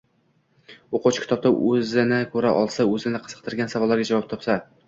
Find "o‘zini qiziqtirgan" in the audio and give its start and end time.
2.97-3.73